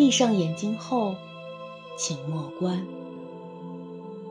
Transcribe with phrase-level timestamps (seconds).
[0.00, 1.14] 闭上眼睛后，
[1.98, 2.86] 请默观。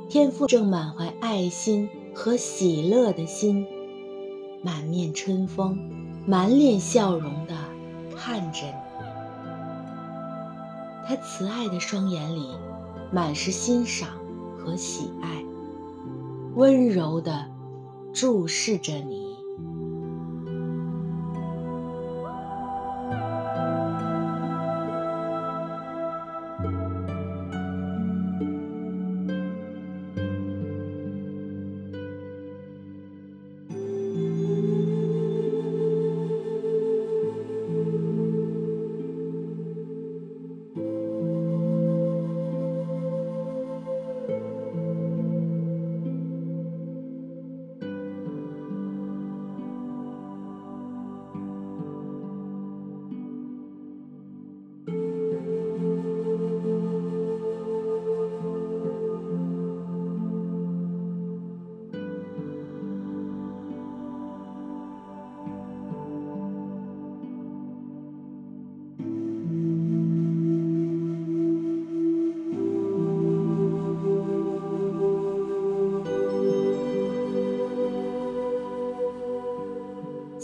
[0.09, 3.67] 天父正满怀爱心和喜乐的心，
[4.63, 5.77] 满面春风、
[6.25, 7.53] 满脸笑容地
[8.17, 8.73] 看着你。
[11.07, 12.49] 他慈爱的双眼里
[13.11, 14.09] 满是欣赏
[14.57, 15.43] 和喜爱，
[16.55, 17.45] 温柔地
[18.11, 19.18] 注视着你。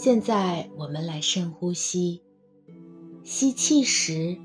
[0.06, 2.22] 现在我们来深呼吸，
[3.24, 4.38] 吸气时，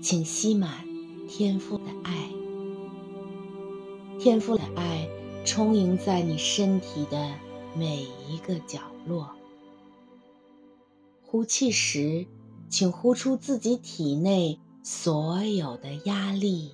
[0.00, 0.86] 请吸满
[1.28, 2.30] 天父的爱，
[4.20, 5.08] 天父的爱
[5.44, 7.34] 充盈在你身体的
[7.76, 9.34] 每一个角落。
[11.26, 12.28] 呼气时，
[12.68, 16.70] 请呼出自己体内所有的压力、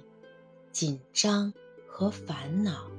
[0.70, 1.54] 紧张
[1.88, 2.90] 和烦恼。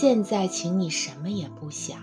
[0.00, 2.00] 现在，请你什么也不想，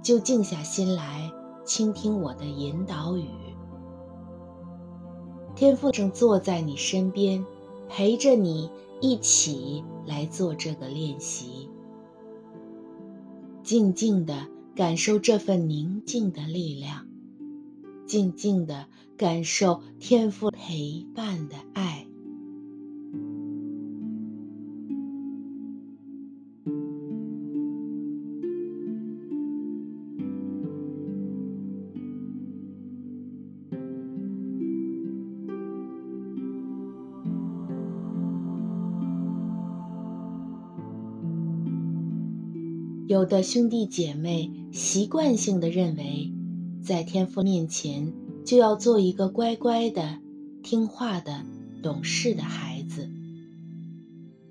[0.00, 1.28] 就静下心来
[1.64, 3.26] 倾听我的引导语。
[5.56, 7.44] 天父正坐在你身边，
[7.88, 11.68] 陪着你一起来做这个练习。
[13.64, 14.46] 静静地
[14.76, 17.08] 感受这份宁静的力量，
[18.06, 22.06] 静静地感受天父陪伴的爱。
[43.10, 46.32] 有的兄弟姐妹习惯性地认为，
[46.80, 48.12] 在天父面前
[48.46, 50.20] 就要做一个乖乖的、
[50.62, 51.44] 听话的、
[51.82, 53.10] 懂事的孩子，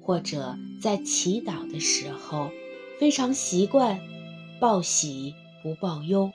[0.01, 2.50] 或者在祈祷的时候
[3.00, 4.01] 非常习惯
[4.59, 5.33] 报喜
[5.63, 6.29] 不报忧，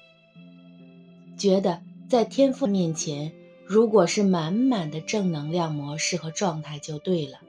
[1.37, 3.33] 觉得在天父面前
[3.67, 7.41] 如果是满满的正能量模式和状态就对了，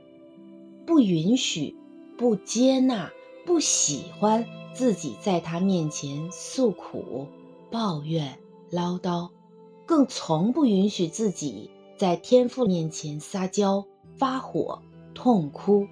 [0.86, 1.74] 不允许、
[2.18, 3.10] 不接纳、
[3.46, 4.46] 不喜欢。
[4.76, 7.28] 自己在他面前诉苦、
[7.72, 8.38] 抱怨、
[8.70, 9.32] 唠叨，
[9.86, 13.86] 更从不允许自己在天父面前撒娇、
[14.18, 14.82] 发火、
[15.14, 15.88] 痛哭。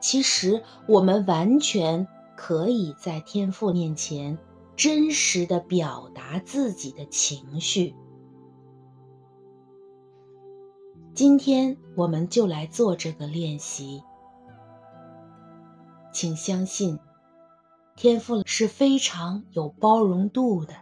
[0.00, 2.06] 其实，我们完全
[2.36, 4.36] 可以在天父面前
[4.74, 7.94] 真实的表达自己的情绪。
[11.14, 14.02] 今天我们就来做这个练习。
[16.12, 16.98] 请相信，
[17.96, 20.74] 天父是非常有包容度的，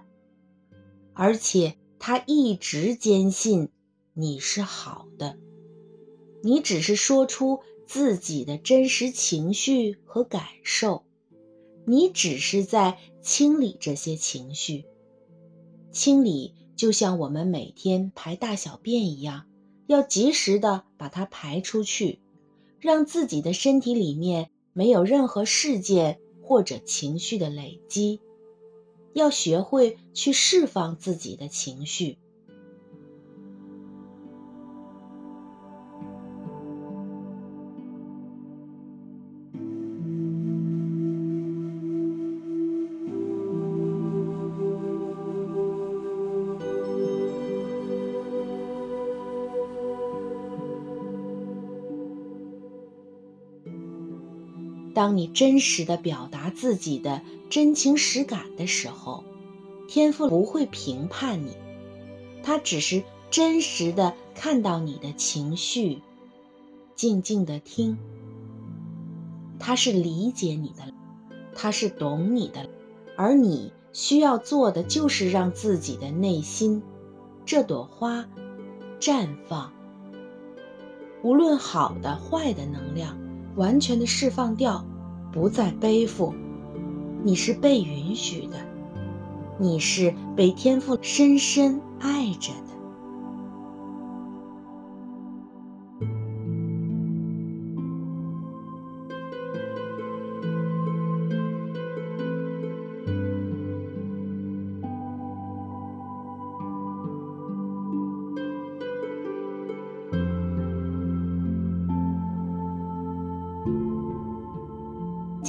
[1.12, 3.68] 而且他一直坚信
[4.14, 5.36] 你是好的。
[6.42, 11.04] 你只是说出自己的真实情绪和感受，
[11.84, 14.86] 你只是在清理这些情绪。
[15.92, 19.44] 清理就像我们每天排大小便一样，
[19.86, 22.20] 要及时的把它排出去，
[22.80, 26.18] 让自己的身体里面没有任何事件
[26.52, 28.20] 或者情绪的累积。
[29.14, 32.19] 要学会去释放自己的情绪。
[54.94, 59.24] 当你真实的表达自己的真情实感的时候，
[59.88, 61.56] 天父不会评判你，
[62.42, 66.00] 他只是真实的看到你的情绪，
[66.94, 67.98] 静静的听。
[69.58, 70.92] 他是理解你的，
[71.54, 72.68] 他是懂你的，
[73.16, 76.82] 而你需要做的就是让自己的内心
[77.46, 78.28] 这朵花
[78.98, 79.72] 绽放，
[81.22, 83.21] 无论好的坏的能量。
[83.56, 84.84] 完全的释放掉，
[85.32, 86.34] 不再背负。
[87.25, 88.56] 你是被允许的，
[89.58, 92.72] 你是被天赋深深爱着的。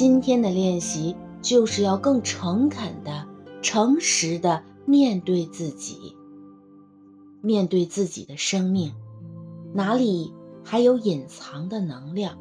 [0.06, 3.26] 今天的练习就是要更诚恳的、
[3.62, 6.14] 诚实的面对自己，
[7.40, 8.94] 面对自己的生命，
[9.74, 12.38] 哪里还有隐藏的能量？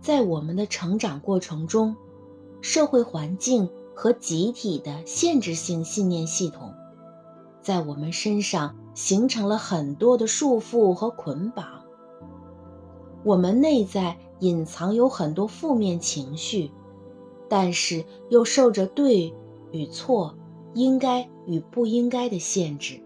[0.00, 1.94] 在我们的成长过程中，
[2.62, 6.72] 社会环境和集体的限制性信念系统，
[7.60, 11.66] 在我们身上形成了很多的束缚和捆绑。
[13.22, 14.16] 我们内在。
[14.44, 16.70] 隐藏有很多负面情绪，
[17.48, 19.34] 但是又受着对
[19.72, 20.36] 与错、
[20.74, 23.00] 应该与不应该的限制，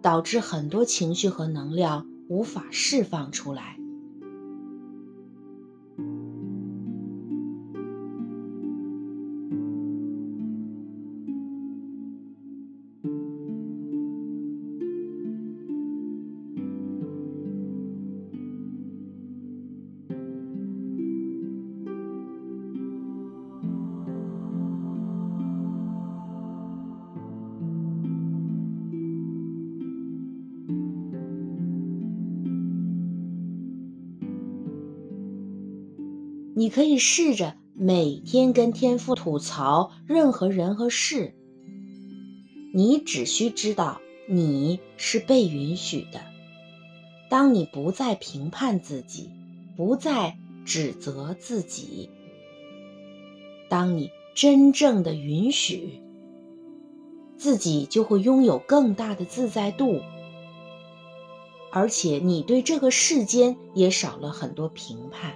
[0.00, 3.75] 导致很多情绪和能量无法释放出来。
[36.58, 41.34] 你可以试着每天跟天父吐槽任何人和事。
[42.72, 46.22] 你只需知道你是被允许的。
[47.28, 49.28] 当你不再评判自己，
[49.76, 52.08] 不再指责自己，
[53.68, 56.00] 当你真正的允许，
[57.36, 60.00] 自己就会拥有更大的自在度，
[61.70, 65.34] 而且你对这个世间也少了很多评判。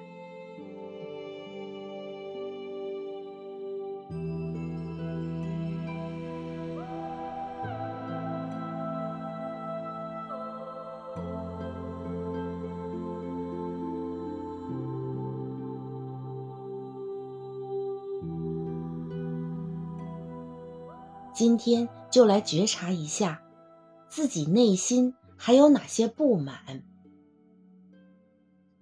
[21.32, 23.42] 今天就来觉察一下，
[24.08, 26.84] 自己内心还有哪些不满、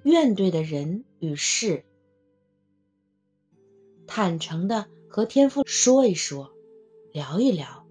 [0.02, 1.84] 怨怼的人与事，
[4.06, 6.52] 坦诚的和天父说一说，
[7.12, 7.86] 聊一聊，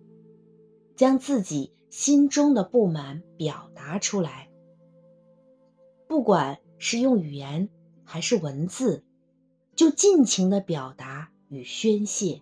[0.95, 4.49] 将自己心中的不满表达出来。
[6.07, 7.69] 不管是用语言
[8.03, 9.03] 还是文字，
[9.75, 12.41] 就尽情的表达与宣泄。